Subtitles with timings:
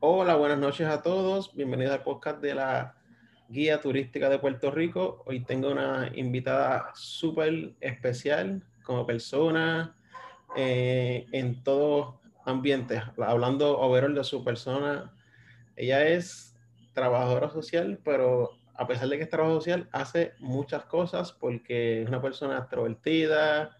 [0.00, 1.54] Hola, buenas noches a todos.
[1.54, 2.96] Bienvenidos al podcast de la
[3.48, 5.22] Guía Turística de Puerto Rico.
[5.24, 9.96] Hoy tengo una invitada súper especial como persona
[10.56, 15.14] eh, en todos ambientes, hablando overall de su persona.
[15.74, 16.55] Ella es
[16.96, 22.08] trabajadora social, pero a pesar de que es trabajadora social, hace muchas cosas porque es
[22.08, 23.76] una persona extrovertida,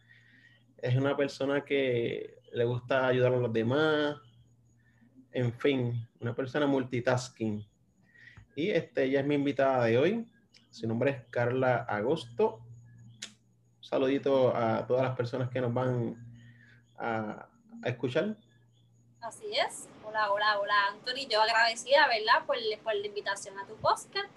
[0.77, 4.17] es una persona que le gusta ayudar a los demás,
[5.33, 7.67] en fin, una persona multitasking.
[8.55, 10.29] Y este, ella es mi invitada de hoy.
[10.71, 12.61] Su nombre es Carla Agosto.
[13.81, 16.17] Saludito a todas las personas que nos van
[16.99, 17.49] a,
[17.83, 18.37] escuchar.
[19.23, 19.89] Así es.
[20.17, 21.29] Hola, hola, hola, Anthony.
[21.31, 24.31] Yo agradecida, ¿verdad?, por, por la invitación a tu podcast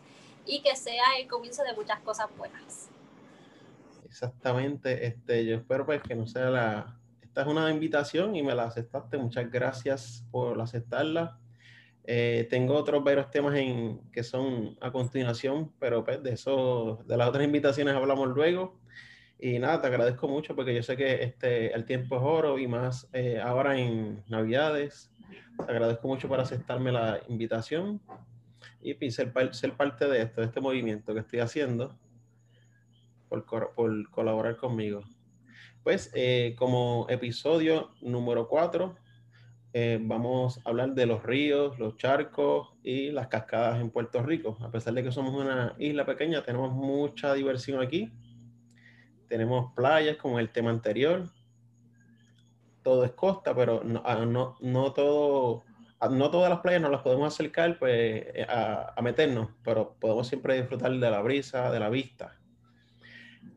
[0.45, 2.89] y que sea el comienzo de muchas cosas buenas.
[4.03, 5.07] Exactamente.
[5.07, 8.65] Este, yo espero pues que no sea la, esta es una invitación y me la
[8.65, 9.17] aceptaste.
[9.17, 11.39] Muchas gracias por aceptarla.
[12.03, 17.15] Eh, tengo otros varios temas en, que son a continuación, pero pues de eso, de
[17.15, 18.77] las otras invitaciones hablamos luego.
[19.39, 22.67] Y nada, te agradezco mucho porque yo sé que este, el tiempo es oro y
[22.67, 25.09] más eh, ahora en Navidades.
[25.65, 28.01] Te agradezco mucho por aceptarme la invitación
[28.81, 31.97] y ser, ser parte de esto, de este movimiento que estoy haciendo
[33.27, 35.03] por, por colaborar conmigo.
[35.83, 38.95] Pues eh, como episodio número 4,
[39.71, 44.57] eh, vamos a hablar de los ríos, los charcos y las cascadas en Puerto Rico.
[44.61, 48.11] A pesar de que somos una isla pequeña, tenemos mucha diversión aquí.
[49.27, 51.29] Tenemos playas como el tema anterior.
[52.83, 55.63] Todo es costa, pero no, ah, no, no todo,
[55.99, 59.95] ah, no todas las playas nos las podemos acercar pues, eh, a, a meternos, pero
[59.99, 62.35] podemos siempre disfrutar de la brisa, de la vista.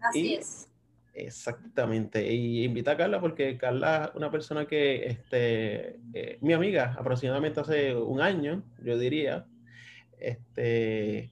[0.01, 0.69] Así es
[1.15, 2.33] Exactamente.
[2.33, 7.61] Y invita a Carla porque Carla es una persona que, este, eh, mi amiga, aproximadamente
[7.61, 9.47] hace un año, yo diría,
[10.19, 11.31] este,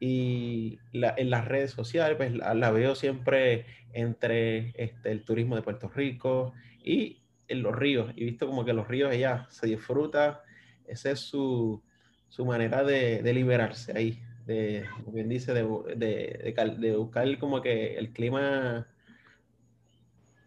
[0.00, 5.88] y en las redes sociales, pues la, veo siempre entre este, el turismo de Puerto
[5.88, 6.52] Rico
[6.84, 8.12] y en los ríos.
[8.14, 10.42] Y visto como que los ríos ella se disfruta,
[10.86, 11.82] esa es su,
[12.28, 15.62] su manera de, de liberarse ahí de, como bien dice, de,
[15.96, 18.86] de, de, buscar como que el clima,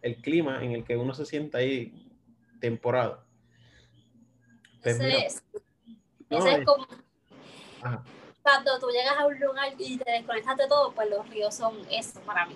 [0.01, 2.11] el clima en el que uno se sienta ahí
[2.59, 3.25] temporada.
[4.83, 5.43] Pues ese es,
[6.29, 6.87] ese es como
[8.43, 11.75] cuando tú llegas a un lugar y te desconectas de todo, pues los ríos son
[11.91, 12.55] eso para mí.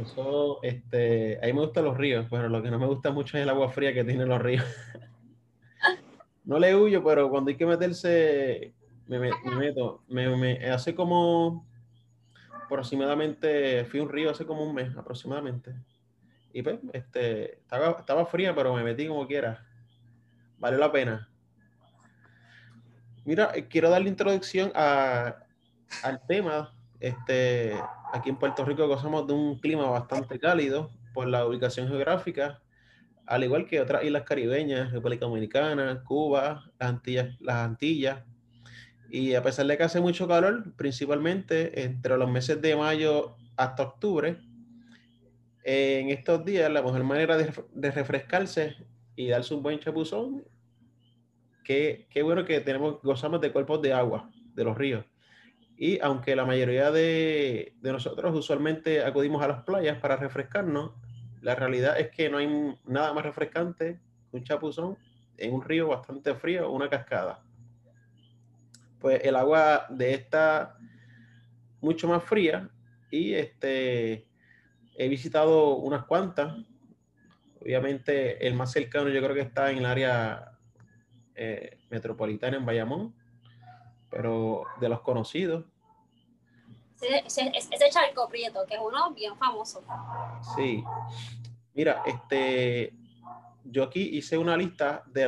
[0.00, 3.42] Eso, este, a me gustan los ríos, pero lo que no me gusta mucho es
[3.42, 4.64] el agua fría que tienen los ríos.
[6.44, 8.74] no le huyo, pero cuando hay que meterse
[9.06, 11.66] me, meto, me, hace como
[12.64, 15.74] aproximadamente, fui a un río hace como un mes aproximadamente.
[16.52, 19.66] Y pues, este, estaba, estaba fría, pero me metí como quiera.
[20.58, 21.28] Vale la pena.
[23.24, 25.36] Mira, eh, quiero dar la introducción a,
[26.02, 26.74] al tema.
[27.00, 27.74] Este,
[28.14, 32.62] aquí en Puerto Rico gozamos de un clima bastante cálido por la ubicación geográfica,
[33.26, 38.22] al igual que otras islas caribeñas, República Dominicana, Cuba, las Antillas, las Antillas
[39.10, 43.82] y a pesar de que hace mucho calor, principalmente entre los meses de mayo hasta
[43.82, 44.38] octubre,
[45.64, 48.76] en estos días la mejor manera de, refrescarse
[49.16, 50.44] y darse un buen chapuzón,
[51.64, 55.04] qué, qué bueno que tenemos, gozamos de cuerpos de agua, de los ríos.
[55.76, 60.92] Y aunque la mayoría de, de, nosotros usualmente acudimos a las playas para refrescarnos,
[61.40, 64.96] la realidad es que no hay nada más refrescante que un chapuzón
[65.36, 67.42] en un río bastante frío o una cascada
[69.04, 70.78] pues el agua de esta
[71.82, 72.70] mucho más fría
[73.10, 74.26] y este
[74.96, 76.54] he visitado unas cuantas.
[77.60, 80.52] Obviamente el más cercano yo creo que está en el área
[81.34, 83.14] eh, metropolitana en Bayamón,
[84.14, 85.64] pero de los conocidos.
[87.00, 89.82] Ese, ese, charco prieto, que es uno bien famoso.
[90.56, 90.82] Sí.
[91.74, 92.94] Mira, este,
[93.64, 95.22] yo aquí hice una lista de,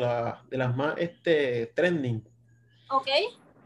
[0.49, 2.27] de las más este, trending.
[2.89, 3.09] Ok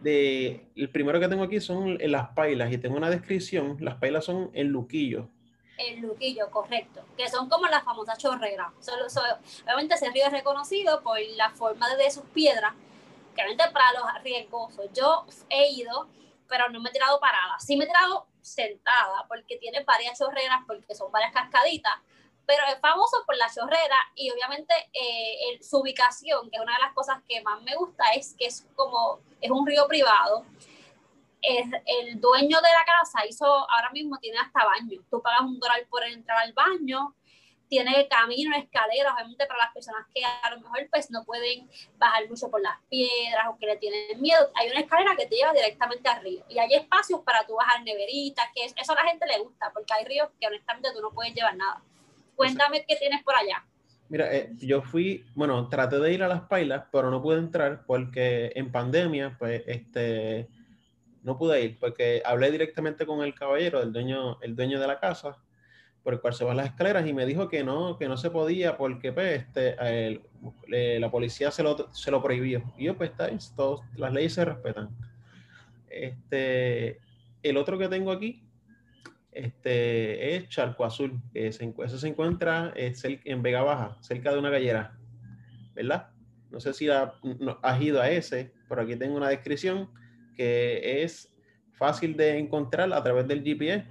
[0.01, 3.77] de, el primero que tengo aquí son las pailas y tengo una descripción.
[3.81, 5.29] Las pailas son el luquillo.
[5.79, 7.03] El luquillo, correcto.
[7.17, 8.69] Que son como las famosas chorreras.
[9.65, 12.75] obviamente ese río es reconocido por la forma de sus piedras,
[13.41, 14.87] que obviamente para los riesgosos.
[14.93, 16.09] Yo he ido,
[16.49, 17.59] pero no me he tirado parada.
[17.59, 21.95] Sí me he tirado sentada, porque tiene varias chorreras, porque son varias cascaditas
[22.51, 26.83] pero es famoso por la chorrera y obviamente eh, su ubicación, que es una de
[26.83, 30.45] las cosas que más me gusta, es que es como, es un río privado,
[31.43, 35.01] el, el, dueño de la casa hizo, ahora mismo tiene hasta baño.
[35.09, 37.15] Tú pagas un dólar por entrar al baño,
[37.71, 42.29] tiene camino, escaleras, obviamente para las personas que a lo mejor pues no pueden bajar
[42.29, 45.53] mucho por las piedras o que le tienen miedo, hay una escalera que te lleva
[45.53, 49.25] directamente al río y hay espacios para tú bajar neveritas, que eso a la gente
[49.25, 51.81] le gusta, porque hay ríos que honestamente tú no puedes llevar nada.
[52.35, 53.65] Cuéntame qué tienes por allá.
[54.09, 57.85] Mira, eh, yo fui, bueno, traté de ir a las pailas, pero no pude entrar
[57.87, 60.49] porque en pandemia, pues, este,
[61.23, 64.99] no pude ir porque hablé directamente con el caballero, el dueño, el dueño de la
[64.99, 65.37] casa,
[66.03, 68.31] por el cual se van las escaleras y me dijo que no, que no se
[68.31, 70.21] podía porque pues, este,
[70.99, 72.63] la policía se lo, se lo prohibió.
[72.79, 73.39] Y yo, pues está bien,
[73.97, 74.89] las leyes se respetan.
[75.91, 77.01] Este,
[77.43, 78.43] el otro que tengo aquí
[79.33, 81.21] este, es Charco Azul.
[81.33, 84.99] Que se, eso se encuentra en Vega Baja, cerca de una gallera,
[85.75, 86.09] ¿verdad?
[86.51, 89.91] No sé si has ido a ese, pero aquí tengo una descripción
[90.35, 91.33] que es
[91.75, 93.87] fácil de encontrar a través del GPS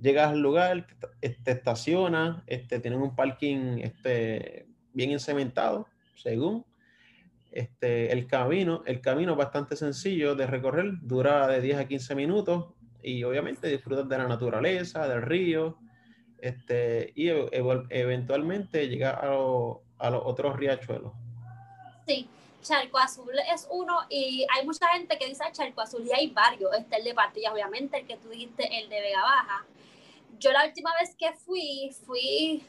[0.00, 0.86] llegas al lugar,
[1.20, 6.64] te, estacionas, este, tienen un parking este, bien encementado, según.
[7.52, 12.14] Este, el camino, el camino es bastante sencillo de recorrer, dura de 10 a 15
[12.14, 12.66] minutos
[13.02, 15.78] y obviamente disfrutas de la naturaleza, del río,
[16.38, 19.28] este, y eventualmente llegas a,
[19.98, 21.12] a los otros riachuelos.
[22.06, 22.28] Sí,
[22.62, 26.74] Charco Azul es uno y hay mucha gente que dice Charco Azul y hay varios.
[26.76, 29.64] Está el de Patillas, obviamente, el que tú dijiste, el de Vega Baja
[30.38, 32.64] yo la última vez que fui, fui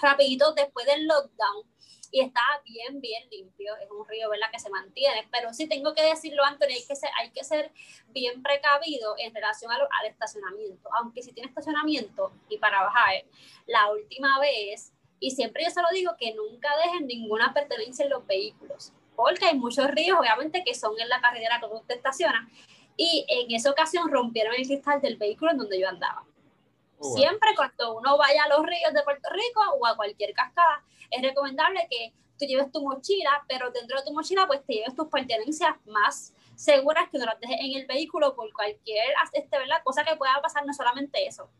[0.00, 1.66] rapidito después del lockdown
[2.12, 3.74] y estaba bien, bien limpio.
[3.76, 5.26] Es un río, ¿verdad?, que se mantiene.
[5.32, 7.80] Pero sí tengo que decirlo, Antonio, hay que ser, que
[8.12, 10.90] bien precavido en relación al estacionamiento.
[10.98, 13.24] Aunque si tiene estacionamiento y para bajar,
[13.66, 18.10] la última vez, y siempre yo se lo digo, que nunca dejen ninguna pertenencia en
[18.10, 18.92] los vehículos.
[19.16, 22.46] Porque hay muchos ríos, obviamente, que son en la carretera donde usted estaciona.
[22.94, 26.26] Y en esa ocasión rompieron el cristal del vehículo en donde yo andaba.
[27.04, 30.84] Oh, Siempre cuando uno vaya a los ríos de Puerto Rico o a cualquier cascada,
[31.10, 34.94] es recomendable que tú lleves tu mochila, pero dentro de tu mochila pues te lleves
[34.94, 39.82] tus pertenencias más seguras que no las dejes en el vehículo por cualquier este, ¿verdad?
[39.82, 41.50] cosa que pueda pasar, no solamente eso.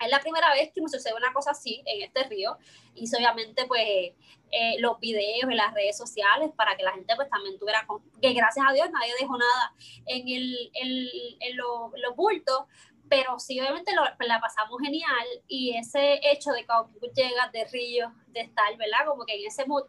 [0.00, 2.56] Es la primera vez que me sucede una cosa así en este río
[2.94, 4.12] y obviamente pues
[4.50, 7.86] eh, los videos en las redes sociales para que la gente pues también tuviera,
[8.22, 9.74] que gracias a Dios nadie dejó nada
[10.06, 12.60] en, el, en, los bultos,
[13.08, 18.40] pero sí, obviamente la pasamos genial y ese hecho de tú llegas de Río, de
[18.40, 19.06] estar, ¿verdad?
[19.06, 19.84] Como que en ese mood,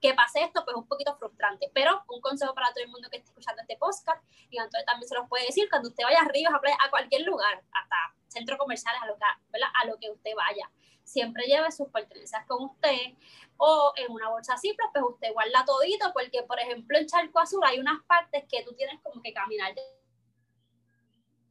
[0.00, 1.70] que pase esto, pues un poquito frustrante.
[1.72, 5.08] Pero un consejo para todo el mundo que esté escuchando este podcast, y entonces también
[5.08, 7.96] se los puede decir, cuando usted vaya a Ríos, a, a cualquier lugar, hasta
[8.28, 10.70] centros comerciales, a lo, que, a lo que usted vaya,
[11.04, 13.14] siempre lleve sus pertenencias con usted
[13.56, 17.62] o en una bolsa así, pues usted guarda todito, porque por ejemplo en Charco Azul
[17.64, 19.74] hay unas partes que tú tienes como que caminar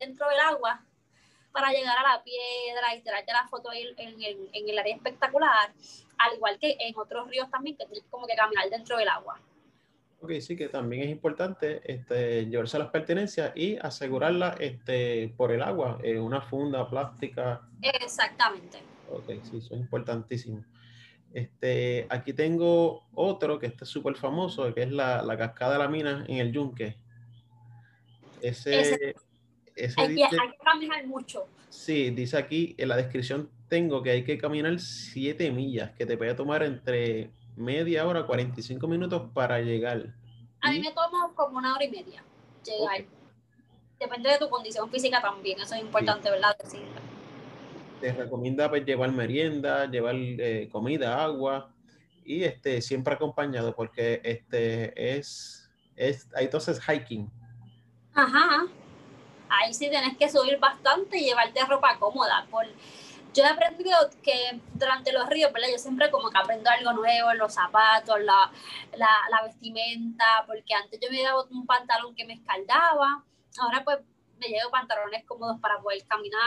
[0.06, 0.84] dentro del agua
[1.52, 4.22] para llegar a la piedra y tirarte la foto ahí en,
[4.54, 5.72] en, el área espectacular,
[6.18, 9.40] al igual que en otros ríos también, que tienes como que caminar dentro del agua.
[10.20, 15.62] Ok, sí que también es importante este, llevarse las pertenencias y asegurarlas este, por el
[15.62, 17.62] agua, en una funda plástica.
[17.82, 18.80] Exactamente.
[19.12, 20.64] Ok, sí, eso es importantísimo.
[21.34, 25.90] Este, aquí tengo otro que está súper famoso, que es la, la, cascada de la
[25.90, 26.96] mina en el Yunque.
[28.42, 29.16] Ese,
[29.98, 31.48] hay, que, caminar mucho.
[31.70, 36.18] Sí, dice aquí en la descripción tengo que hay que caminar 7 millas, que te
[36.18, 40.14] puede tomar entre media hora, 45 minutos para llegar.
[40.62, 42.24] A mí me toma como una hora y media
[42.64, 43.06] llegar.
[44.00, 46.56] Depende de tu condición física también, eso es importante, ¿verdad?
[48.00, 51.74] Te recomienda pues, llevar merienda, llevar eh, comida, agua
[52.26, 57.32] y este, siempre acompañado porque este, es, es, entonces hiking.
[58.14, 58.68] Ajá
[59.60, 62.46] ahí sí tienes que subir bastante y llevarte ropa cómoda.
[62.50, 62.66] Por,
[63.34, 65.70] yo he aprendido que durante los ríos, ¿verdad?
[65.72, 68.52] Yo siempre como que aprendo algo nuevo, los zapatos, la,
[68.96, 73.24] la, la vestimenta, porque antes yo me daba un pantalón que me escaldaba,
[73.60, 74.00] ahora pues
[74.44, 76.42] me llevo pantalones cómodos para poder caminar.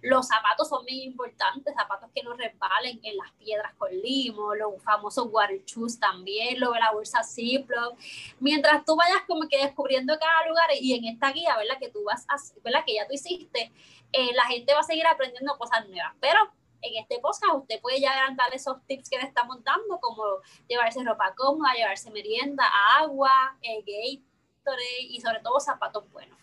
[0.00, 4.82] Los zapatos son muy importantes, zapatos que no resbalen en las piedras con limo, los
[4.82, 7.98] famosos water shoes también, lo de la bolsa Ziploc.
[8.40, 11.78] Mientras tú vayas como que descubriendo cada lugar y en esta guía, ¿verdad?
[11.78, 12.84] Que tú vas a, ¿verdad?
[12.86, 13.72] Que ya tú hiciste,
[14.12, 16.14] eh, la gente va a seguir aprendiendo cosas nuevas.
[16.20, 16.38] Pero
[16.82, 20.24] en este podcast usted puede ya dar esos tips que le estamos dando, como
[20.68, 22.64] llevarse ropa cómoda, llevarse merienda,
[22.98, 26.38] agua, eh, Gatorade y sobre todo zapatos buenos.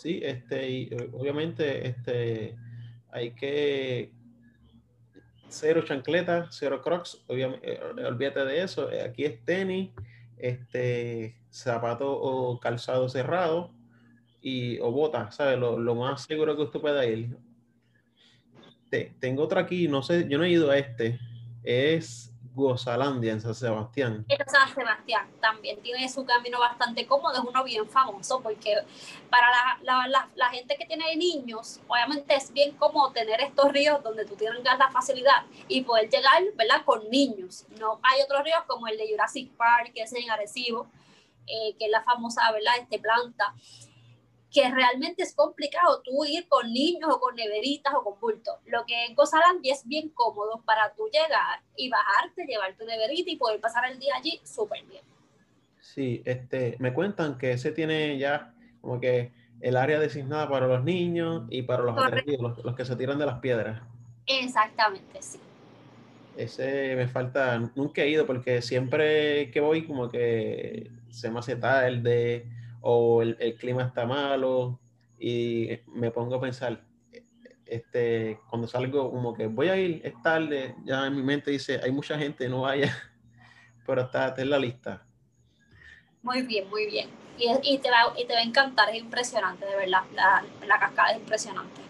[0.00, 2.56] Sí, este, y eh, obviamente este,
[3.10, 4.10] hay que
[5.46, 8.90] cero chancletas, cero crocs, obviamente, eh, olvídate de eso.
[8.90, 9.90] Eh, aquí es tenis,
[10.38, 13.74] este, zapato o calzado cerrado,
[14.40, 15.58] y, o botas, ¿sabes?
[15.58, 17.36] Lo, lo, más seguro que usted pueda ir.
[18.88, 21.20] Te, tengo otra aquí, no sé, yo no he ido a este.
[21.62, 24.24] Es Gozalandia en San Sebastián.
[24.28, 28.74] En San Sebastián también tiene su camino bastante cómodo, es uno bien famoso porque
[29.30, 29.46] para
[29.82, 34.62] la, gente que tiene niños, obviamente es bien cómodo tener estos ríos donde tú tienes
[34.64, 36.84] la facilidad y poder llegar, ¿verdad?
[36.84, 37.66] Con niños.
[37.78, 40.88] No hay otros ríos como el de Jurassic Park, que es en Arecibo,
[41.46, 42.74] eh, que es la famosa, ¿verdad?
[42.80, 43.54] Este planta
[44.52, 48.54] que realmente es complicado tú ir con niños o con neveritas o con bultos.
[48.66, 53.30] Lo que en Gozalandia es bien cómodo para tú llegar y bajarte, llevar tu neverita
[53.30, 55.02] y poder pasar el día allí súper bien.
[55.80, 60.82] Sí, este, me cuentan que ese tiene ya como que el área designada para los
[60.84, 61.94] niños y para los
[62.40, 63.82] los, los, que se tiran de las piedras.
[64.26, 65.38] Exactamente, sí.
[66.36, 71.56] Ese me falta, nunca he ido porque siempre que voy como que se me hace
[71.56, 72.46] tarde
[72.80, 74.80] o el, clima está malo
[75.18, 76.82] y me pongo a pensar,
[77.66, 81.80] este, cuando salgo como que voy a ir, es tarde, ya en mi mente dice,
[81.82, 82.92] hay mucha gente, no vaya,
[83.86, 85.06] pero está, en la lista.
[86.22, 87.08] Muy bien, muy bien.
[87.38, 91.12] Y, te, va, y te va a encantar, es impresionante, de verdad, la, la cascada
[91.12, 91.80] es impresionante.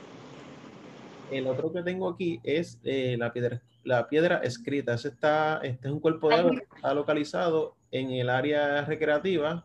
[1.31, 4.95] El otro que tengo aquí es eh, la, piedra, la piedra escrita.
[4.95, 9.65] Este, está, este es un cuerpo de agua está localizado en el área recreativa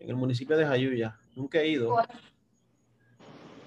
[0.00, 1.16] en el municipio de Jayuya.
[1.36, 1.96] Nunca he ido.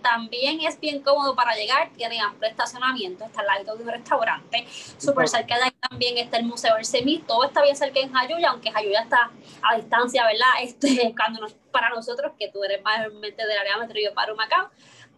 [0.01, 4.67] también es bien cómodo para llegar, tiene amplio estacionamiento, está al lado de un restaurante,
[4.97, 8.11] súper cerca de ahí también está el Museo del Semí, todo está bien cerca en
[8.11, 10.47] Jayuya, aunque Jayuya está a distancia, ¿verdad?
[10.61, 14.69] Este, cuando para nosotros, que tú eres mayormente del área metro y yo para Macao,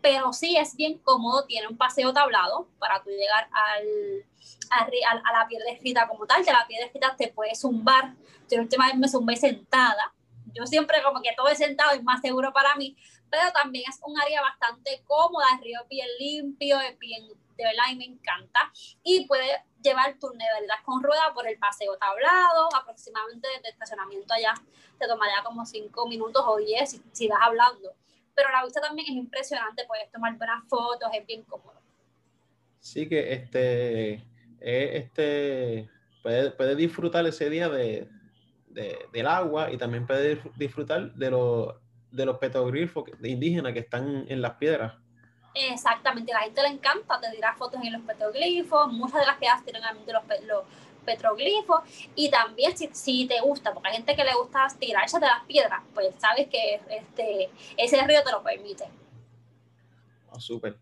[0.01, 4.24] pero sí es bien cómodo, tiene un paseo tablado para tú llegar al,
[4.69, 8.13] a, la piedra escrita como tal, de la piedra escrita te puedes zumbar,
[8.50, 10.13] yo última vez me zumbé sentada,
[10.55, 12.97] yo siempre como que todo es sentado es más seguro para mí,
[13.29, 17.83] pero también es un área bastante cómoda, el río bien limpio, es bien, de verdad,
[17.91, 18.71] y me encanta.
[19.03, 24.53] Y puede llevar tu verdad con rueda por el paseo tablado, aproximadamente desde estacionamiento allá
[24.97, 27.93] te tomaría como 5 minutos o 10 si, vas hablando.
[28.33, 31.81] Pero la vista también es impresionante, puedes tomar buenas fotos, es bien cómodo.
[32.79, 34.13] Sí, que este,
[34.62, 35.89] eh, este
[36.21, 38.07] puede, puede disfrutar ese día de,
[38.75, 41.75] del agua y también puede disfrutar de, los
[42.12, 44.94] de los petroglifos indígenas que están en las piedras.
[45.53, 49.38] Exactamente, a la gente le encanta, te dirá fotos en los petroglifos, muchas de las
[49.38, 50.63] piedras tienen de los, los
[51.05, 51.82] petroglifos
[52.13, 55.46] y también si, si, te gusta, porque hay gente que le gusta tirarse de las
[55.46, 58.84] piedras, pues sabes que este, ese río te lo permite.
[60.29, 60.77] Oh, súper.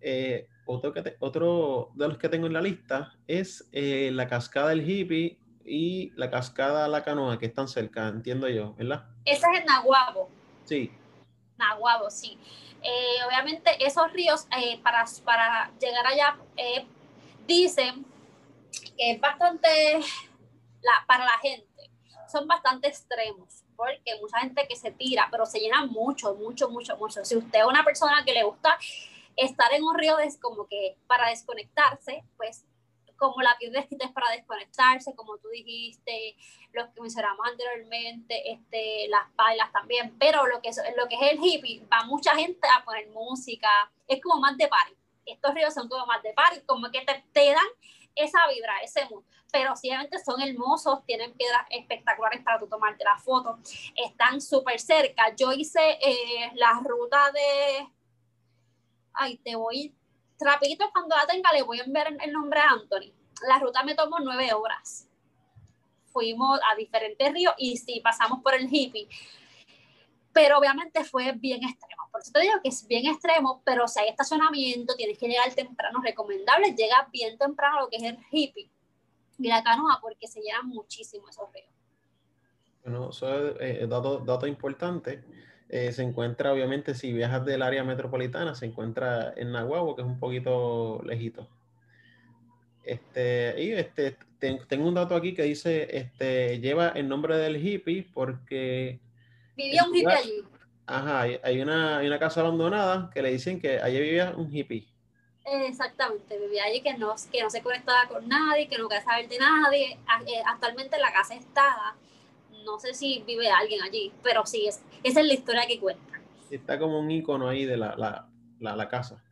[0.00, 4.68] Eh, otro, que otro de los que tengo en la lista es eh, la cascada
[4.68, 9.04] del hippie y la cascada La Canoa, que están cerca, entiendo yo, ¿verdad?
[9.24, 10.30] Esa es en Nahuabo.
[10.64, 10.92] Sí.
[11.56, 12.38] Nahuabo, sí.
[12.82, 16.86] Eh, obviamente esos ríos, eh, para, para llegar allá, eh,
[17.46, 18.04] dicen
[18.96, 19.68] que es bastante,
[20.82, 21.66] la, para la gente,
[22.30, 26.96] son bastante extremos, porque mucha gente que se tira, pero se llena mucho, mucho, mucho,
[26.96, 27.24] mucho.
[27.24, 28.78] Si usted es una persona que le gusta
[29.36, 32.64] estar en un río es como que para desconectarse, pues
[33.16, 36.36] como la escrita es para desconectarse, como tú dijiste,
[36.72, 41.32] los que mencionamos anteriormente, este, las pailas también, pero lo que, es, lo que es
[41.32, 43.68] el hippie, va mucha gente a poner música,
[44.06, 44.94] es como más de party.
[45.24, 47.66] Estos ríos son como más de party, como que te, te dan
[48.14, 49.24] esa vibra, ese mood.
[49.52, 53.58] Pero obviamente son hermosos, tienen piedras espectaculares para tú tomarte la foto,
[53.94, 55.34] están súper cerca.
[55.34, 57.88] Yo hice eh, la ruta de...
[59.12, 59.94] Ay, te voy
[60.40, 63.12] rapidito cuando la tenga le voy a enviar el nombre a Anthony.
[63.48, 65.08] La ruta me tomó nueve horas.
[66.06, 69.08] Fuimos a diferentes ríos y sí, pasamos por el hippie.
[70.32, 72.08] Pero obviamente fue bien extremo.
[72.10, 75.54] Por eso te digo que es bien extremo, pero si hay estacionamiento, tienes que llegar
[75.54, 76.00] temprano.
[76.02, 78.70] Recomendable, llega bien temprano lo que es el hippie
[79.38, 81.68] y la canoa porque se llenan muchísimo esos ríos.
[82.82, 85.24] Bueno, eso es eh, dato, dato importante
[85.68, 90.08] eh, se encuentra, obviamente, si viajas del área metropolitana, se encuentra en Nahuabo, que es
[90.08, 91.48] un poquito lejito.
[92.84, 98.06] Este, y este, tengo un dato aquí que dice, este, lleva el nombre del hippie
[98.14, 99.00] porque...
[99.56, 100.44] Vivía un hippie allí.
[100.86, 104.86] Ajá, hay, una, hay una casa abandonada que le dicen que allí vivía un hippie.
[105.44, 109.28] Exactamente, vivía allí que no, que no se conectaba con nadie, que no quería saber
[109.28, 109.98] de nadie.
[110.26, 111.96] Eh, actualmente la casa está
[112.66, 116.20] no sé si vive alguien allí, pero sí, es, esa es la historia que cuenta.
[116.50, 119.22] Está como un icono ahí de la, casa.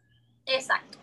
[0.46, 0.98] Exacto.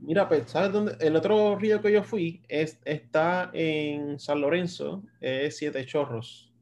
[0.00, 0.96] Mira, pues, ¿sabes dónde?
[1.00, 6.52] El otro río que yo fui es, está en San Lorenzo, es Siete Chorros.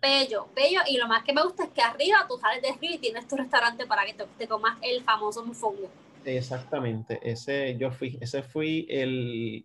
[0.00, 0.80] bello, bello.
[0.86, 3.26] Y lo más que me gusta es que arriba tú sales de río y tienes
[3.26, 5.90] tu restaurante para que te, te comas el famoso mofongo.
[6.24, 9.64] Exactamente, ese yo fui, ese fui el,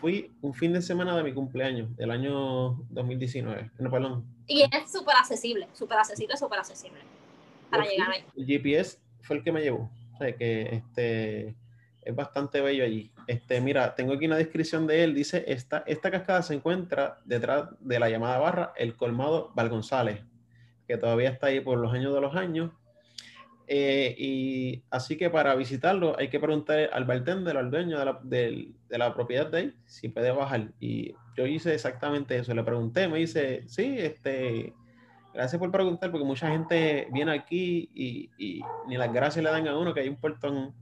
[0.00, 4.24] fui un fin de semana de mi cumpleaños del año 2019, no, perdón.
[4.46, 7.00] Y es súper accesible, súper accesible, súper accesible
[7.70, 8.24] para llegar ahí.
[8.36, 11.56] El GPS fue el que me llevó, o sea que este
[12.02, 13.12] es bastante bello allí.
[13.26, 17.68] Este, mira, tengo aquí una descripción de él, dice, esta, esta cascada se encuentra detrás
[17.80, 20.24] de la llamada barra El Colmado Valgonzález,
[20.86, 22.72] que todavía está ahí por los años de los años
[23.66, 28.20] eh, y así que para visitarlo hay que preguntar al bartender, al dueño de la,
[28.22, 30.68] de, de la propiedad de él, si puede bajar.
[30.80, 32.54] Y yo hice exactamente eso.
[32.54, 34.74] Le pregunté, me dice, sí, este,
[35.32, 39.78] gracias por preguntar, porque mucha gente viene aquí y, ni las gracias le dan a
[39.78, 40.74] uno, que hay un puertón.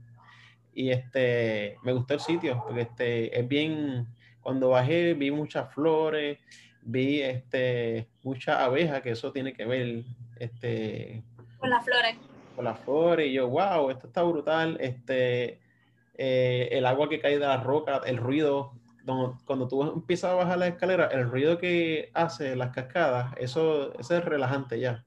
[0.73, 4.07] Y este, me gustó el sitio, porque este, es bien,
[4.41, 6.39] cuando bajé vi muchas flores,
[6.81, 10.03] vi este, muchas abejas, que eso tiene que ver
[10.39, 11.23] este,
[11.59, 12.15] con las flores
[12.83, 14.77] flores y yo, wow, esto está brutal.
[14.79, 15.59] Este,
[16.15, 18.73] eh, el agua que cae de la roca, el ruido,
[19.45, 24.17] cuando, tú empiezas a bajar la escalera, el ruido que hace las cascadas, eso, eso
[24.17, 25.05] es relajante ya.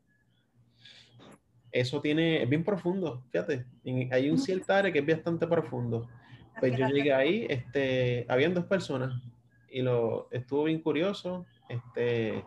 [1.70, 3.64] Eso tiene, es bien profundo, fíjate,
[4.10, 6.08] hay un cierto área que es bastante profundo.
[6.60, 9.20] Pues yo llegué ahí, este, habían dos personas
[9.68, 12.44] y lo estuvo bien curioso, este,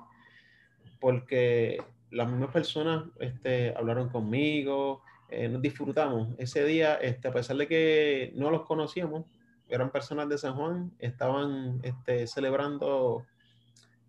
[1.00, 1.78] porque
[2.12, 6.30] las mismas personas este, hablaron conmigo, eh, nos disfrutamos.
[6.38, 9.26] Ese día, este, a pesar de que no los conocíamos,
[9.70, 13.26] eran personas de San Juan, estaban este, celebrando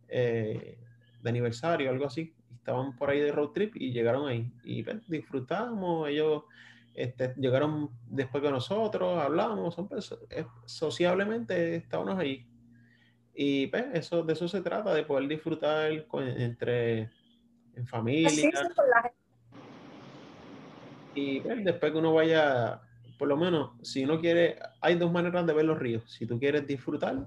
[0.09, 0.79] eh,
[1.23, 4.53] de aniversario, algo así, estaban por ahí de road trip y llegaron ahí.
[4.63, 6.45] Y pues, disfrutamos, ellos
[6.95, 9.89] este, llegaron después de nosotros, hablamos, son
[10.67, 12.47] sociablemente estábamos ahí.
[13.35, 17.11] Y pues, eso, de eso se trata, de poder disfrutar entre
[17.79, 18.51] en familia.
[21.15, 22.81] Y después que uno vaya,
[23.19, 26.11] por lo menos, si uno quiere, hay dos maneras de ver los ríos.
[26.11, 27.27] Si tú quieres disfrutar,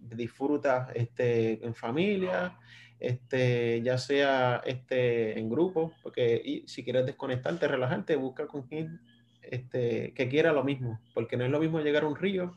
[0.00, 2.58] disfruta este, en familia,
[2.98, 9.00] este, ya sea este, en grupo, porque si quieres desconectarte, relajarte, busca con quien
[9.42, 12.54] este, que quiera lo mismo, porque no es lo mismo llegar a un río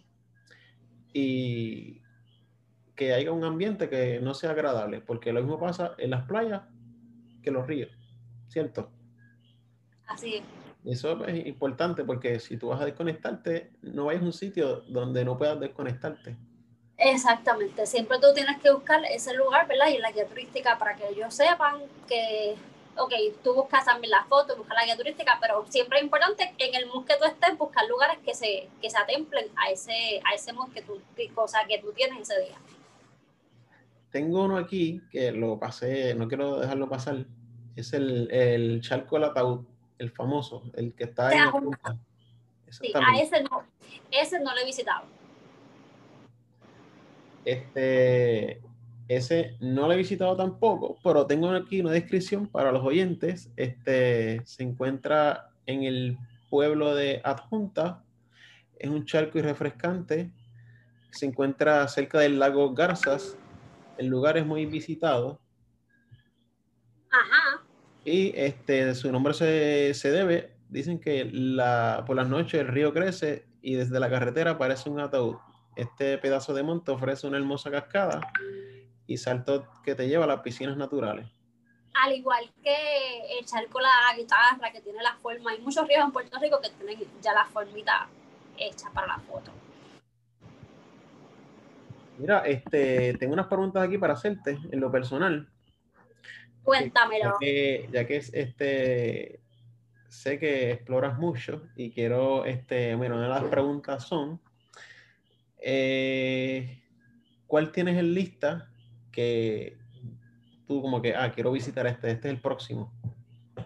[1.14, 2.02] y
[2.96, 6.64] que haya un ambiente que no sea agradable, porque lo mismo pasa en las playas
[7.52, 7.92] los ríos,
[8.48, 8.90] ¿cierto?
[10.08, 10.42] Así
[10.86, 15.26] Eso es importante porque si tú vas a desconectarte, no vayas a un sitio donde
[15.26, 16.38] no puedas desconectarte.
[16.98, 19.88] Exactamente, siempre tú tienes que buscar ese lugar, ¿verdad?
[19.90, 22.56] Y la guía turística para que ellos sepan que,
[22.98, 26.66] ok, tú buscas también la foto, buscas la guía turística, pero siempre es importante que
[26.66, 30.22] en el mood que tú estés, buscar lugares que se, que se atemplen a ese,
[30.26, 31.00] a ese mood que tú,
[31.36, 32.58] cosa que tú tienes ese día.
[34.10, 37.28] Tengo uno aquí que lo pasé, no quiero dejarlo pasar,
[37.82, 39.66] es el, el charco del ataúd,
[39.98, 41.98] el famoso, el que está en la
[42.70, 43.64] Sí, a ese no,
[44.12, 45.06] ese no lo he visitado.
[47.46, 48.62] Este,
[49.08, 53.50] ese no lo he visitado tampoco, pero tengo aquí una descripción para los oyentes.
[53.56, 56.18] Este se encuentra en el
[56.50, 58.04] pueblo de Adjunta,
[58.78, 60.30] es un charco y refrescante,
[61.12, 63.38] se encuentra cerca del lago Garzas,
[63.98, 65.40] el lugar es muy visitado.
[68.08, 72.94] Y este, su nombre se, se debe, dicen que la, por las noches el río
[72.94, 75.36] crece y desde la carretera aparece un ataúd.
[75.76, 78.22] Este pedazo de monte ofrece una hermosa cascada
[79.08, 81.28] y salto que te lleva a las piscinas naturales.
[82.02, 86.14] Al igual que el charco la guitarra que tiene la forma, hay muchos ríos en
[86.14, 88.08] Puerto Rico que tienen ya la formita
[88.58, 89.52] hecha para la foto.
[92.20, 95.50] Mira, este, tengo unas preguntas aquí para hacerte en lo personal.
[96.68, 97.38] Cuéntamelo.
[97.40, 99.40] Ya que, es este,
[100.10, 104.42] sé que exploras mucho y quiero, este, bueno, una de las preguntas son,
[105.60, 106.84] eh,
[107.48, 108.70] ¿cuál tienes en lista
[109.14, 109.78] que
[110.68, 112.92] tú como que, ah, quiero visitar este, este es el próximo?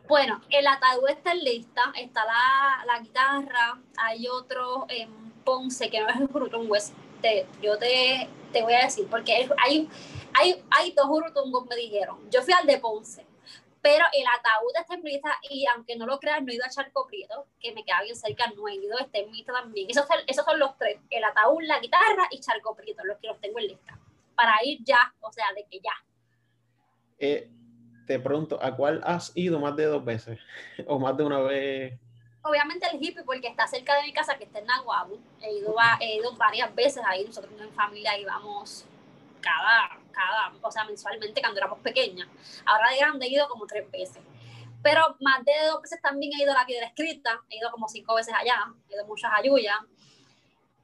[0.07, 5.09] Bueno, el ataúd está en lista, está la, la guitarra, hay otro en
[5.43, 6.93] Ponce que no es el Bruton West,
[7.63, 9.89] yo te, te voy a decir, porque hay
[10.33, 12.29] hay, hay dos urutungos, me dijeron.
[12.29, 13.25] Yo fui al de Ponce,
[13.81, 16.69] pero el ataúd está en lista y aunque no lo creas, no he ido a
[16.69, 19.89] Charco Prieto, que me queda bien cerca, no he ido, está en lista también.
[19.89, 23.27] Esos son, esos son los tres, el ataúd, la guitarra y Charco Prieto, los que
[23.27, 23.97] los tengo en lista.
[24.35, 25.93] Para ir ya, o sea, de que ya.
[27.17, 27.49] Eh,
[28.05, 30.39] te pregunto, ¿a cuál has ido más de dos veces?
[30.87, 31.99] ¿O más de una vez?
[32.43, 35.13] Obviamente el hippie, porque está cerca de mi casa, que está en Nahuatl.
[35.41, 38.85] He ido, he ido varias veces ahí, nosotros en familia íbamos
[39.41, 42.27] cada, cada, o sea, mensualmente cuando éramos pequeñas.
[42.65, 44.23] Ahora de grande he ido como tres veces.
[44.83, 47.87] Pero más de dos veces también he ido a la piedra escrita, he ido como
[47.87, 49.77] cinco veces allá, he ido muchas ayuyas,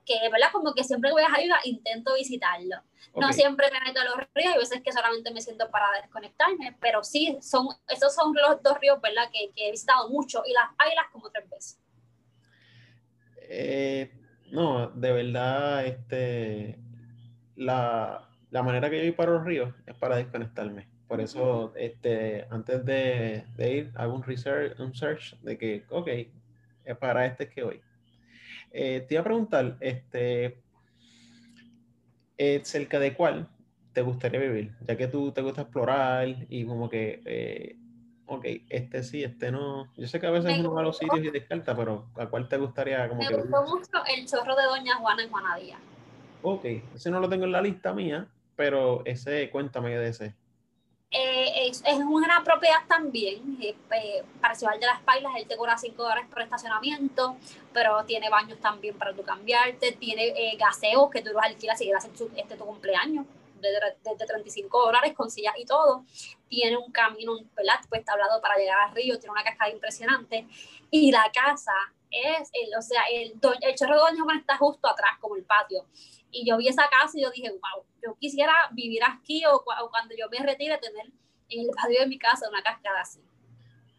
[0.07, 0.51] que, ¿verdad?
[0.51, 2.77] Como que siempre que voy a Jayuya intento visitarlo.
[3.15, 6.77] No siempre me meto a los ríos, hay veces que solamente me siento para desconectarme,
[6.79, 9.29] pero sí, son, esos son los dos ríos, ¿verdad?
[9.31, 11.79] Que, que he visitado mucho y las águilas como tres veces.
[13.49, 14.11] Eh,
[14.51, 16.79] no, de verdad, este,
[17.55, 20.88] la, la, manera que yo voy para los ríos es para desconectarme.
[21.07, 26.07] Por eso, este, antes de, de, ir, hago un research, un search de que, ok,
[26.83, 27.81] es para este que voy.
[28.71, 30.62] Eh, te iba a preguntar, este,
[32.38, 33.47] eh, cerca de cuál
[33.93, 37.77] te gustaría vivir, ya que tú te gusta explorar y como que, eh,
[38.27, 39.91] ok, este sí, este no.
[39.97, 42.47] Yo sé que a veces uno va a los sitios y descarta, pero ¿a cuál
[42.47, 45.77] te gustaría como me que gustó mucho el chorro de Doña Juana en Juanadía.
[46.43, 50.35] Ok, ese no lo tengo en la lista mía, pero ese, cuéntame de ese.
[51.09, 54.23] Eh, es, una propiedad también, eh, eh,
[54.79, 57.37] de las Pailas, él te cobra 5 dólares por estacionamiento,
[57.71, 62.03] pero tiene baños también para tu cambiarte, tiene gaseos que tú los alquilas si quieres
[62.03, 63.25] hacer este tu cumpleaños,
[63.61, 66.03] desde, 35 dólares con sillas y todo,
[66.49, 67.49] tiene un camino, un
[67.89, 70.45] pues tablado para llegar al río, tiene una cascada impresionante,
[70.91, 71.73] y la casa
[72.11, 75.43] es, el, o sea, el, el chorro de Doña Juan está justo atrás, como el
[75.43, 75.85] patio,
[76.31, 80.15] y yo vi esa casa y yo dije, wow, yo quisiera vivir aquí o, cuando
[80.17, 81.07] yo me retire tener
[81.49, 83.21] en el patio de mi casa una cascada así.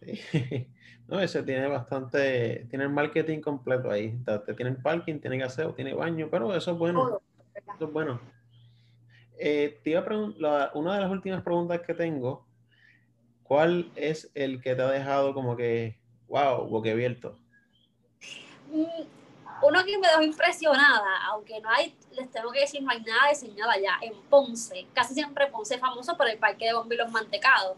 [1.09, 4.15] No, ese tiene bastante, tiene el marketing completo ahí.
[4.45, 7.23] Te tiene parking, tiene gaseo, tiene baño, pero eso es bueno.
[7.55, 8.21] Eso es bueno.
[9.39, 12.47] Eh, te iba a preguntar, una de las últimas preguntas que tengo,
[13.43, 17.39] ¿cuál es el que te ha dejado como que, wow, boquiabierto?
[19.63, 23.29] Uno que me dejó impresionada, aunque no hay, les tengo que decir, no hay nada
[23.31, 27.77] diseñado allá, en Ponce, casi siempre Ponce es famoso por el parque de bombilos mantecados,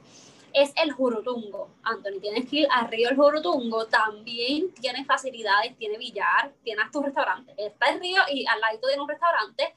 [0.53, 1.71] es el Jurutungo.
[1.83, 6.99] Anthony, tienes que ir al río El Jurutungo, también tiene facilidades, tiene billar, tiene hasta
[6.99, 7.55] un restaurante.
[7.57, 9.75] Está el río y al lado tiene un restaurante,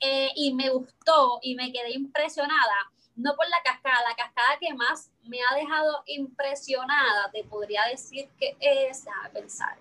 [0.00, 4.74] eh, y me gustó y me quedé impresionada, no por la cascada, la cascada que
[4.74, 9.78] más me ha dejado impresionada, te podría decir que es, a pensar,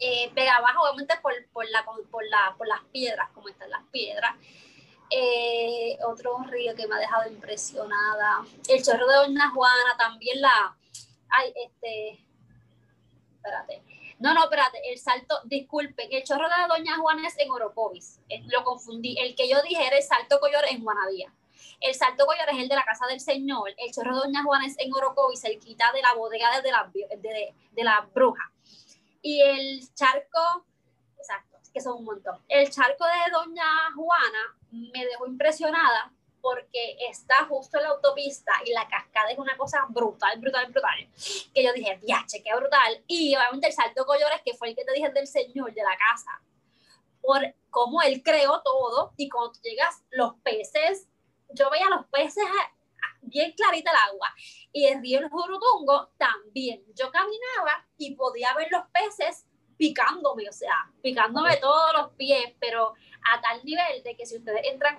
[0.00, 3.82] eh, pega abajo, obviamente por, por, la, por, la, por las piedras, como están las
[3.92, 4.34] piedras.
[5.10, 8.44] Eh, otro río que me ha dejado impresionada.
[8.68, 10.76] El chorro de Doña Juana, también la.
[11.28, 12.24] Ay, este.
[13.36, 13.82] Espérate.
[14.20, 14.78] No, no, espérate.
[14.90, 18.20] El salto, disculpen, el chorro de Doña Juana es en Orocovis.
[18.46, 19.18] lo confundí.
[19.18, 21.34] El que yo dije era el salto Coyor en Juanadía.
[21.80, 23.74] El salto Coyor es el de la casa del señor.
[23.76, 27.54] El chorro de Doña Juana es en Orocovis, quita de la bodega de la, de,
[27.72, 28.52] de la bruja.
[29.22, 30.64] Y el charco,
[31.18, 32.38] exacto, que son un montón.
[32.48, 38.72] El charco de Doña Juana me dejó impresionada porque está justo en la autopista y
[38.72, 41.08] la cascada es una cosa brutal, brutal, brutal.
[41.54, 43.02] Que yo dije, viache, qué brutal.
[43.06, 45.96] Y obviamente el salto Collores, que fue el que te dije del señor de la
[45.96, 46.40] casa,
[47.20, 51.08] por cómo él creó todo y cuando llegas, los peces,
[51.50, 52.44] yo veía los peces
[53.22, 54.28] bien clarita el agua.
[54.72, 56.84] Y el río El Jurutungo también.
[56.94, 62.92] Yo caminaba y podía ver los peces picándome, o sea, picándome todos los pies, pero
[63.32, 64.96] a tal nivel de que si ustedes entran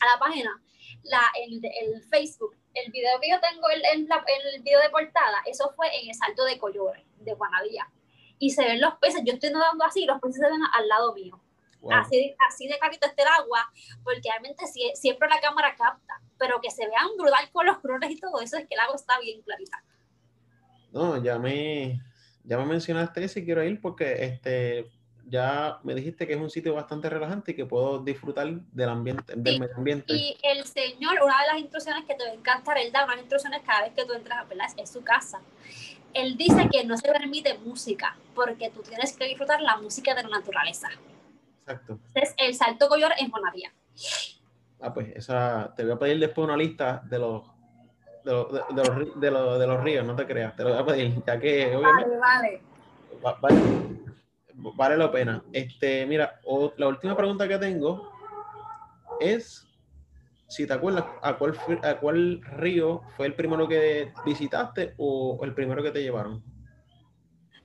[0.00, 0.62] a la página,
[1.02, 4.08] la, el, el Facebook, el video que yo tengo, el, el,
[4.54, 7.90] el, video de portada, eso fue en el salto de Collores, de Juanadía.
[8.38, 11.14] Y se ven los peces, yo estoy nadando así, los peces se ven al lado
[11.14, 11.40] mío.
[11.90, 13.70] Así, así de carita está el agua,
[14.02, 18.18] porque realmente siempre la cámara capta, pero que se vean brutal con los colores y
[18.18, 19.82] todo eso, es que el agua está bien clarita.
[20.92, 22.00] No, ya me,
[22.44, 24.90] ya me mencionaste ese y quiero ir porque este,
[25.28, 29.34] ya me dijiste que es un sitio bastante relajante y que puedo disfrutar del ambiente,
[29.36, 30.14] del medio ambiente.
[30.14, 33.18] Y el señor, una de las instrucciones que te va a encantar, él da unas
[33.18, 34.66] instrucciones cada vez que tú entras a ¿verdad?
[34.76, 35.40] es su casa.
[36.14, 40.22] Él dice que no se permite música porque tú tienes que disfrutar la música de
[40.22, 40.88] la naturaleza.
[41.66, 41.98] Exacto.
[42.36, 43.72] El Salto Coyor en Bonavía.
[44.80, 47.42] Ah, pues esa, te voy a pedir después una lista de los
[48.24, 50.78] de los, de, los, de, los, de los ríos, no te creas, te lo voy
[50.78, 52.60] a pedir, ya que obviamente vale,
[53.20, 53.40] vale.
[53.40, 53.60] vale,
[54.74, 55.42] vale la pena.
[55.52, 56.40] Este, mira,
[56.76, 58.10] la última pregunta que tengo
[59.20, 59.66] es
[60.48, 65.54] si te acuerdas a cuál, a cuál río fue el primero que visitaste o el
[65.54, 66.42] primero que te llevaron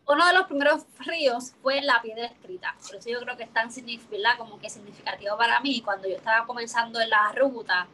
[0.08, 2.76] uno de los primeros ríos fue la piedra escrita.
[2.86, 6.18] Por eso yo creo que es tan significativo, como que significativo para mí cuando yo
[6.18, 7.88] estaba comenzando en la ruta,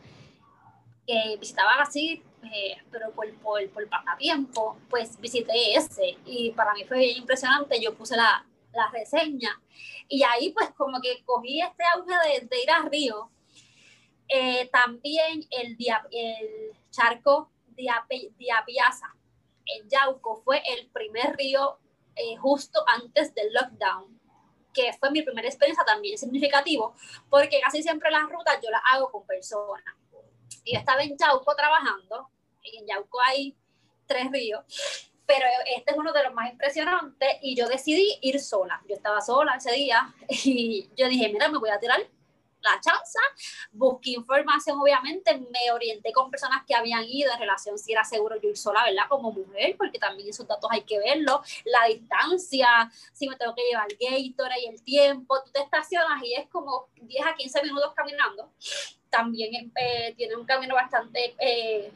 [1.05, 6.17] que visitaba así, eh, pero por, por, por pasatiempo, pues visité ese.
[6.25, 7.79] Y para mí fue impresionante.
[7.81, 9.61] Yo puse la, la reseña.
[10.09, 13.29] Y ahí pues como que cogí este auge de, de ir a río
[14.29, 15.77] Eh, también el,
[16.11, 17.49] el charco
[18.37, 19.15] Diapiaza
[19.65, 21.79] en Yauco fue el primer río
[22.17, 24.19] eh, justo antes del lockdown,
[24.73, 26.93] que fue mi primera experiencia también significativo,
[27.29, 29.95] porque casi siempre las rutas yo las hago con personas.
[30.63, 32.29] Y yo estaba en Yauco trabajando,
[32.61, 33.57] y en Yauco hay
[34.05, 34.63] tres ríos,
[35.25, 38.81] pero este es uno de los más impresionantes y yo decidí ir sola.
[38.87, 41.99] Yo estaba sola ese día y yo dije, mira, me voy a tirar
[42.61, 43.19] la chanza,
[43.71, 48.39] busqué información, obviamente, me orienté con personas que habían ido en relación si era seguro
[48.41, 49.03] yo ir sola, ¿verdad?
[49.09, 53.63] Como mujer, porque también esos datos hay que verlos, la distancia, si me tengo que
[53.63, 57.93] llevar Gatorade y el tiempo, tú te estacionas y es como 10 a 15 minutos
[57.95, 58.51] caminando,
[59.09, 61.91] también eh, tiene un camino bastante eh,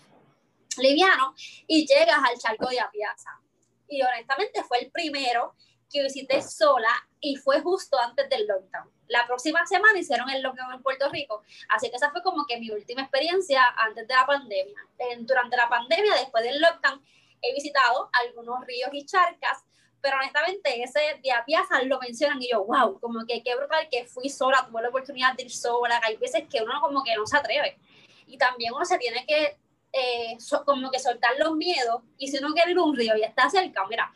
[0.78, 1.34] liviano
[1.67, 3.39] y llegas al charco de Apiaza.
[3.88, 5.54] Y honestamente fue el primero
[5.89, 6.89] que visité sola
[7.22, 8.90] y fue justo antes del lockdown.
[9.08, 12.60] La próxima semana hicieron el lockdown en Puerto Rico, así que esa fue como que
[12.60, 14.76] mi última experiencia antes de la pandemia.
[15.20, 17.02] durante la pandemia, después del lockdown,
[17.42, 19.64] he visitado algunos ríos y charcas,
[20.02, 24.06] pero honestamente ese de Apiaza lo mencionan y yo, wow, como que qué brutal que
[24.06, 27.26] fui sola, tuve la oportunidad de ir sola, hay veces que uno como que no
[27.28, 27.78] se atreve.
[28.26, 29.58] Y también uno se tiene que
[29.94, 33.24] eh, como que soltar los miedos y si uno quiere ir a un río y
[33.24, 34.12] está cerca, mira,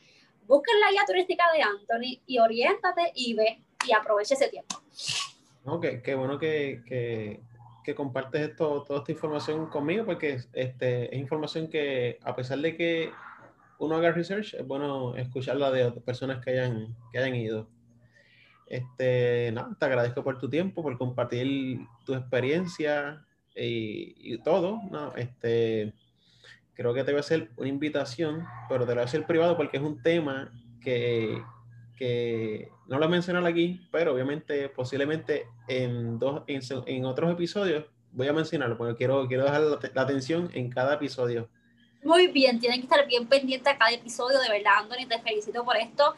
[0.47, 4.81] busca la guía turística de Anthony y oriéntate y ve y aproveche ese tiempo.
[5.65, 7.41] Ok, qué bueno que, que,
[7.83, 12.75] que, compartes esto, toda esta información conmigo, porque este, es información que a pesar de
[12.75, 13.11] que
[13.79, 17.67] uno haga research, es bueno escucharla de otras personas que hayan, que hayan ido.
[18.67, 24.81] Este, nada, te agradezco por tu tiempo, por compartir tu experiencia y, y todo.
[24.91, 25.15] ¿no?
[25.15, 25.93] Este,
[26.75, 29.57] creo que te voy a hacer una invitación, pero te lo voy a hacer privado
[29.57, 31.41] porque es un tema que,
[31.97, 38.33] que no lo mencionado aquí, pero obviamente posiblemente en, dos, en, otros episodios voy a
[38.33, 39.61] mencionarlo, porque quiero, quiero dejar
[39.93, 41.49] la, atención en cada episodio.
[42.03, 45.65] Muy bien, tienen que estar bien pendientes a cada episodio, de verdad, Anthony, te felicito
[45.65, 46.13] por esto.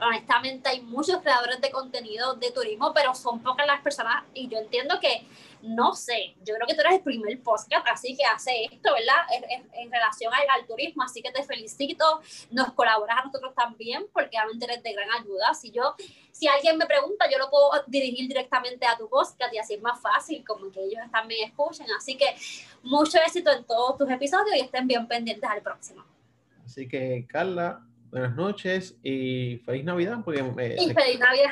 [0.00, 4.58] Honestamente, hay muchos creadores de contenido de turismo, pero son pocas las personas, y yo
[4.58, 5.26] entiendo que
[5.62, 9.26] no sé, yo creo que tú eres el primer podcast así que hace esto, ¿verdad?
[9.74, 14.64] En, relación al, turismo, así que te felicito, nos colaboras a nosotros también porque realmente
[14.64, 15.52] eres de gran ayuda.
[15.54, 15.94] Si yo,
[16.32, 19.82] si alguien me pregunta, yo lo puedo dirigir directamente a tu podcast y así es
[19.82, 21.86] más fácil, como que ellos también escuchen.
[21.96, 22.34] Así que
[22.82, 26.04] mucho éxito en todos tus episodios y estén bien pendientes al próximo.
[26.64, 30.18] Así que, Carla, buenas noches y feliz Navidad.
[30.24, 31.48] Porque, y feliz Navidad